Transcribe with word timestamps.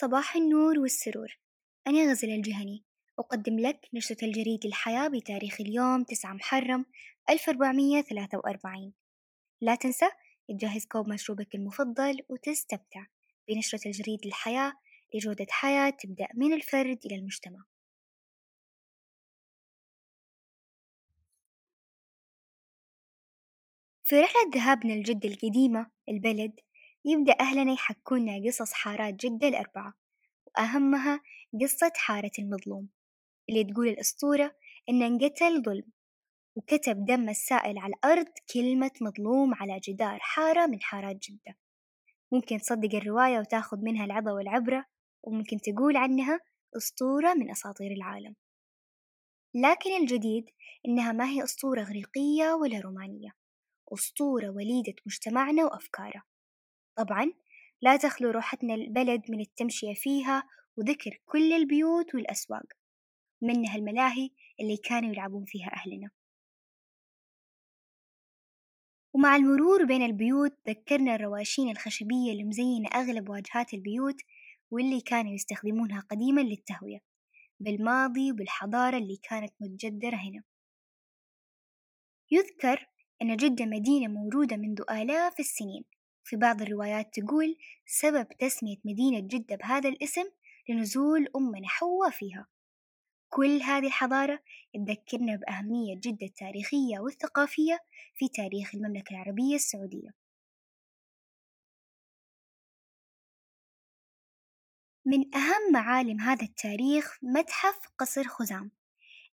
صباح 0.00 0.36
النور 0.36 0.78
والسرور. 0.78 1.38
أنا 1.86 2.10
غزل 2.10 2.30
الجهني. 2.30 2.84
أقدم 3.18 3.58
لك 3.58 3.88
نشرة 3.94 4.24
الجريد 4.24 4.66
الحياة 4.66 5.08
بتاريخ 5.08 5.60
اليوم 5.60 6.04
9 6.04 6.32
محرم 6.32 6.84
1443 7.30 8.92
لا 9.60 9.74
تنسى 9.74 10.08
تجهز 10.48 10.86
كوب 10.86 11.08
مشروبك 11.08 11.54
المفضل 11.54 12.22
وتستمتع 12.28 13.06
بنشرة 13.48 13.80
الجريد 13.86 14.26
الحياة 14.26 14.72
لجودة 15.14 15.46
حياة 15.50 15.90
تبدأ 15.90 16.28
من 16.34 16.52
الفرد 16.52 16.98
إلى 17.04 17.14
المجتمع. 17.14 17.64
في 24.04 24.20
رحلة 24.20 24.50
ذهابنا 24.54 24.92
لجدة 24.92 25.28
القديمة 25.28 25.90
البلد 26.08 26.60
يبدأ 27.04 27.36
أهلنا 27.40 27.72
يحكونا 27.72 28.32
قصص 28.46 28.72
حارات 28.72 29.14
جدة 29.14 29.48
الأربعة 29.48 29.94
وأهمها 30.46 31.20
قصة 31.62 31.92
حارة 31.96 32.30
المظلوم 32.38 32.88
اللي 33.48 33.64
تقول 33.64 33.88
الأسطورة 33.88 34.56
إنه 34.88 35.06
انقتل 35.06 35.62
ظلم 35.62 35.92
وكتب 36.56 37.04
دم 37.04 37.28
السائل 37.28 37.78
على 37.78 37.94
الأرض 37.94 38.26
كلمة 38.54 38.90
مظلوم 39.00 39.54
على 39.54 39.80
جدار 39.88 40.18
حارة 40.20 40.66
من 40.66 40.82
حارات 40.82 41.16
جدة. 41.16 41.58
ممكن 42.32 42.58
تصدق 42.58 42.94
الرواية 42.94 43.38
وتاخذ 43.38 43.76
منها 43.82 44.04
العظة 44.04 44.32
والعبرة 44.32 44.84
وممكن 45.22 45.56
تقول 45.60 45.96
عنها 45.96 46.40
أسطورة 46.76 47.34
من 47.34 47.50
أساطير 47.50 47.92
العالم. 47.92 48.34
لكن 49.54 49.96
الجديد 50.00 50.50
إنها 50.88 51.12
ما 51.12 51.28
هي 51.28 51.44
أسطورة 51.44 51.80
إغريقية 51.80 52.54
ولا 52.54 52.80
رومانية 52.80 53.30
أسطورة 53.92 54.50
وليدة 54.50 54.94
مجتمعنا 55.06 55.64
وأفكاره. 55.64 56.22
طبعا 56.98 57.32
لا 57.82 57.96
تخلو 57.96 58.30
روحتنا 58.30 58.74
البلد 58.74 59.30
من 59.30 59.40
التمشية 59.40 59.94
فيها 59.94 60.42
وذكر 60.76 61.18
كل 61.26 61.52
البيوت 61.52 62.14
والأسواق 62.14 62.66
منها 63.42 63.76
الملاهي 63.76 64.30
اللي 64.60 64.76
كانوا 64.76 65.10
يلعبون 65.10 65.44
فيها 65.44 65.70
أهلنا. 65.74 66.10
ومع 69.14 69.36
المرور 69.36 69.84
بين 69.84 70.02
البيوت 70.02 70.52
ذكرنا 70.68 71.14
الرواشين 71.14 71.70
الخشبية 71.70 72.32
اللي 72.32 72.44
مزينة 72.44 72.88
أغلب 72.94 73.28
واجهات 73.28 73.74
البيوت 73.74 74.16
واللي 74.70 75.00
كانوا 75.00 75.32
يستخدمونها 75.32 76.00
قديما 76.00 76.40
للتهوية 76.40 76.98
بالماضي 77.60 78.32
وبالحضارة 78.32 78.98
اللي 78.98 79.16
كانت 79.22 79.52
متجدرة 79.60 80.16
هنا. 80.16 80.42
يذكر 82.30 82.86
أن 83.22 83.36
جدة 83.36 83.66
مدينة 83.66 84.08
موجودة 84.08 84.56
منذ 84.56 84.82
آلاف 84.90 85.40
السنين 85.40 85.84
في 86.28 86.36
بعض 86.36 86.62
الروايات 86.62 87.20
تقول 87.20 87.56
سبب 87.86 88.28
تسمية 88.38 88.76
مدينة 88.84 89.20
جدة 89.20 89.56
بهذا 89.56 89.88
الاسم 89.88 90.24
لنزول 90.68 91.28
أمنا 91.36 91.68
حواء 91.68 92.10
فيها. 92.10 92.46
كل 93.28 93.62
هذه 93.62 93.86
الحضارة 93.86 94.42
تذكرنا 94.74 95.36
بأهمية 95.36 95.94
جدة 95.96 96.26
التاريخية 96.26 96.98
والثقافية 96.98 97.78
في 98.14 98.28
تاريخ 98.28 98.74
المملكة 98.74 99.10
العربية 99.12 99.54
السعودية. 99.54 100.10
من 105.06 105.34
أهم 105.34 105.72
معالم 105.72 106.20
هذا 106.20 106.44
التاريخ 106.44 107.18
متحف 107.22 107.88
قصر 107.98 108.24
خزام 108.24 108.70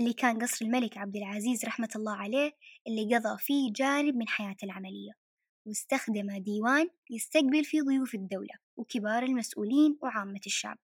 اللي 0.00 0.12
كان 0.12 0.42
قصر 0.42 0.64
الملك 0.64 0.98
عبد 0.98 1.16
العزيز 1.16 1.64
رحمة 1.64 1.90
الله 1.96 2.16
عليه 2.16 2.52
اللي 2.86 3.16
قضى 3.16 3.38
فيه 3.38 3.72
جانب 3.72 4.16
من 4.16 4.28
حياته 4.28 4.64
العملية. 4.64 5.29
واستخدم 5.66 6.42
ديوان 6.42 6.90
يستقبل 7.10 7.64
فيه 7.64 7.82
ضيوف 7.82 8.14
الدولة 8.14 8.54
وكبار 8.76 9.22
المسؤولين 9.22 9.98
وعامة 10.02 10.40
الشعب. 10.46 10.78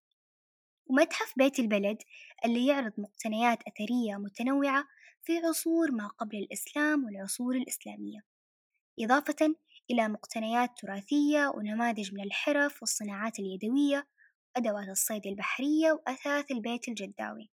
ومتحف 0.87 1.33
بيت 1.37 1.59
البلد 1.59 1.99
اللي 2.45 2.67
يعرض 2.67 2.93
مقتنيات 2.99 3.59
أثرية 3.63 4.17
متنوعة 4.17 4.85
في 5.23 5.39
عصور 5.39 5.91
ما 5.93 6.09
قبل 6.09 6.37
الإسلام 6.39 7.05
والعصور 7.05 7.57
الإسلامية 7.57 8.21
إضافة 9.01 9.55
إلى 9.91 10.09
مقتنيات 10.09 10.71
تراثية 10.79 11.53
ونماذج 11.57 12.15
من 12.15 12.25
الحرف 12.25 12.83
والصناعات 12.83 13.39
اليدوية 13.39 14.07
وأدوات 14.57 14.89
الصيد 14.89 15.27
البحرية 15.27 15.93
وأثاث 15.93 16.51
البيت 16.51 16.89
الجداوي. 16.89 17.51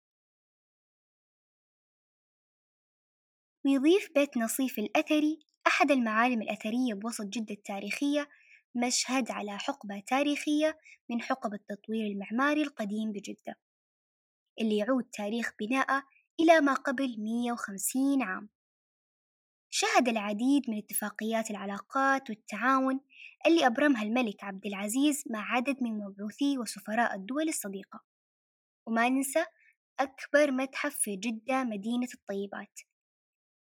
ويضيف 3.69 4.11
بيت 4.15 4.37
نصيف 4.37 4.79
الأثري 4.79 5.39
أحد 5.67 5.91
المعالم 5.91 6.43
الأثرية 6.43 6.95
بوسط 6.95 7.25
جدة 7.25 7.55
التاريخية 7.55 8.29
مشهد 8.75 9.31
على 9.31 9.59
حقبة 9.59 10.03
تاريخية 10.07 10.79
من 11.11 11.23
حقب 11.23 11.55
التطوير 11.55 12.07
المعماري 12.07 12.63
القديم 12.63 13.13
بجدة 13.13 13.59
اللي 14.61 14.77
يعود 14.77 15.05
تاريخ 15.05 15.53
بناءه 15.61 16.03
إلى 16.41 16.61
ما 16.61 16.75
قبل 16.75 17.17
150 17.19 18.23
عام. 18.23 18.49
شهد 19.71 20.09
العديد 20.09 20.71
من 20.71 20.79
اتفاقيات 20.79 21.51
العلاقات 21.51 22.31
والتعاون 22.31 23.01
اللي 23.47 23.67
أبرمها 23.67 24.03
الملك 24.03 24.45
عبد 24.45 24.67
العزيز 24.67 25.25
مع 25.31 25.57
عدد 25.57 25.83
من 25.83 25.99
مبعوثي 25.99 26.59
وسفراء 26.59 27.15
الدول 27.15 27.49
الصديقة. 27.49 28.05
وما 28.87 29.09
ننسى 29.09 29.45
أكبر 30.01 30.51
متحف 30.51 30.95
في 30.99 31.17
جدة 31.17 31.65
مدينة 31.65 32.09
الطيبات. 32.15 32.81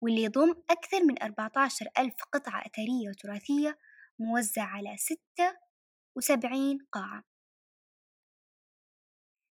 واللي 0.01 0.23
يضم 0.23 0.55
أكثر 0.71 1.05
من 1.05 1.23
14 1.23 1.87
ألف 1.99 2.15
قطعة 2.33 2.61
أثرية 2.67 3.09
وتراثية 3.09 3.79
موزعة 4.19 4.67
على 4.67 4.97
ستة 4.97 5.57
وسبعين 6.17 6.79
قاعة. 6.93 7.23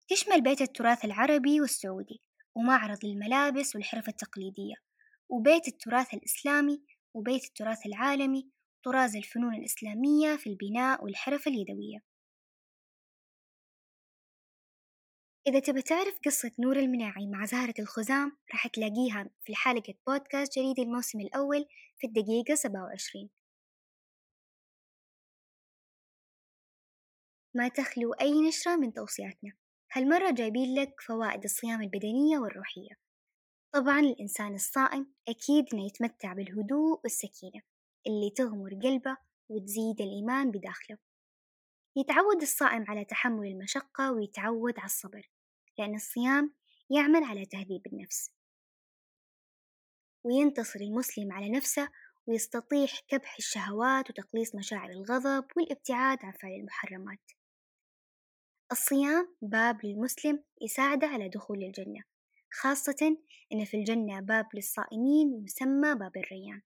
تشمل 0.08 0.40
بيت 0.42 0.60
التراث 0.60 1.04
العربي 1.04 1.60
والسعودي 1.60 2.20
ومعرض 2.54 3.04
للملابس 3.04 3.76
والحرف 3.76 4.08
التقليدية 4.08 4.74
وبيت 5.28 5.68
التراث 5.68 6.14
الإسلامي 6.14 6.82
وبيت 7.14 7.44
التراث 7.44 7.86
العالمي 7.86 8.50
طراز 8.84 9.16
الفنون 9.16 9.54
الإسلامية 9.54 10.36
في 10.36 10.50
البناء 10.50 11.04
والحرف 11.04 11.46
اليدوية. 11.46 12.11
إذا 15.46 15.58
تبى 15.58 15.82
تعرف 15.82 16.18
قصة 16.26 16.52
نور 16.58 16.76
المناعي 16.76 17.26
مع 17.26 17.44
زهرة 17.44 17.74
الخزام 17.78 18.36
راح 18.52 18.66
تلاقيها 18.66 19.30
في 19.44 19.54
حلقة 19.54 19.94
بودكاست 20.06 20.58
جريد 20.58 20.78
الموسم 20.78 21.20
الأول 21.20 21.66
في 21.98 22.06
الدقيقة 22.06 22.54
سبعة 22.54 22.82
وعشرين. 22.84 23.30
ما 27.54 27.68
تخلو 27.68 28.12
أي 28.12 28.48
نشرة 28.48 28.76
من 28.76 28.92
توصياتنا. 28.92 29.52
هالمرة 29.92 30.30
جايبين 30.30 30.74
لك 30.80 31.00
فوائد 31.00 31.44
الصيام 31.44 31.82
البدنية 31.82 32.38
والروحية. 32.38 32.94
طبعا 33.74 34.00
الإنسان 34.00 34.54
الصائم 34.54 35.12
أكيد 35.28 35.64
إنه 35.74 35.86
يتمتع 35.86 36.32
بالهدوء 36.32 37.00
والسكينة 37.04 37.62
اللي 38.06 38.30
تغمر 38.36 38.70
قلبه 38.82 39.16
وتزيد 39.48 40.00
الإيمان 40.00 40.50
بداخله. 40.50 40.98
يتعود 41.96 42.42
الصائم 42.42 42.84
على 42.88 43.04
تحمل 43.04 43.46
المشقة 43.46 44.12
ويتعود 44.12 44.78
على 44.78 44.86
الصبر 44.86 45.30
لأن 45.78 45.94
الصيام 45.94 46.54
يعمل 46.90 47.24
على 47.24 47.46
تهذيب 47.46 47.86
النفس. 47.86 48.30
وينتصر 50.24 50.80
المسلم 50.80 51.32
على 51.32 51.50
نفسه 51.50 51.88
ويستطيع 52.26 52.86
كبح 53.08 53.36
الشهوات 53.38 54.10
وتقليص 54.10 54.54
مشاعر 54.54 54.90
الغضب 54.90 55.44
والابتعاد 55.56 56.18
عن 56.24 56.32
فعل 56.32 56.52
المحرمات. 56.52 57.30
الصيام 58.72 59.36
باب 59.42 59.86
للمسلم 59.86 60.44
يساعده 60.62 61.06
على 61.06 61.28
دخول 61.28 61.62
الجنة 61.62 62.04
خاصة 62.52 63.16
أن 63.52 63.64
في 63.64 63.76
الجنة 63.76 64.20
باب 64.20 64.46
للصائمين 64.54 65.44
يسمى 65.44 65.94
باب 65.94 66.16
الريان. 66.16 66.62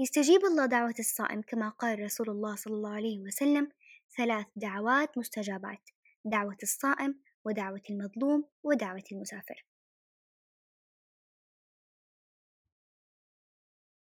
يستجيب 0.00 0.44
الله 0.44 0.66
دعوة 0.66 0.94
الصائم 0.98 1.42
كما 1.42 1.68
قال 1.68 2.00
رسول 2.00 2.30
الله 2.30 2.56
صلى 2.56 2.74
الله 2.74 2.94
عليه 2.94 3.20
وسلم 3.20 3.72
ثلاث 4.16 4.46
دعوات 4.56 5.18
مستجابات 5.18 5.90
دعوة 6.24 6.56
الصائم 6.62 7.20
ودعوة 7.44 7.82
المظلوم 7.90 8.48
ودعوة 8.62 9.04
المسافر. 9.12 9.64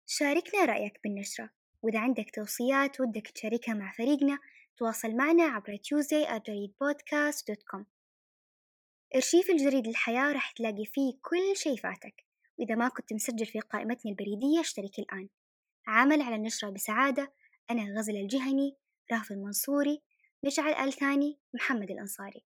شاركنا 0.06 0.64
رأيك 0.64 1.00
بالنشرة 1.04 1.50
وإذا 1.82 1.98
عندك 1.98 2.30
توصيات 2.34 3.00
ودك 3.00 3.28
تشاركها 3.28 3.74
مع 3.74 3.92
فريقنا 3.92 4.38
تواصل 4.76 5.16
معنا 5.16 5.44
عبر 5.44 5.76
tuesday@jaridpodcast.com 5.76 7.84
إرشيف 9.14 9.50
الجريد 9.50 9.86
الحياة 9.86 10.32
راح 10.32 10.52
تلاقي 10.52 10.84
فيه 10.86 11.12
كل 11.22 11.56
شي 11.56 11.76
فاتك 11.76 12.24
وإذا 12.58 12.74
ما 12.74 12.88
كنت 12.88 13.12
مسجل 13.12 13.46
في 13.46 13.60
قائمتنا 13.60 14.12
البريدية 14.12 14.60
اشترك 14.60 14.98
الآن. 14.98 15.28
عمل 15.86 16.22
على 16.22 16.36
النشرة 16.36 16.70
بسعادة 16.70 17.32
أنا 17.70 17.98
غزل 17.98 18.16
الجهني 18.16 18.76
رافض 19.12 19.32
المنصوري 19.32 20.02
مشعل 20.46 20.72
آل 20.72 20.92
ثاني 20.92 21.38
محمد 21.54 21.90
الأنصاري. 21.90 22.44